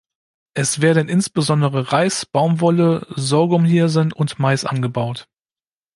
Es 0.55 0.81
werden 0.81 1.09
insbesondere 1.09 1.91
Reis, 1.91 2.25
Baumwolle, 2.25 3.05
Sorghumhirsen 3.15 4.11
und 4.13 4.39
Mais 4.39 4.65
angebaut. 4.65 5.27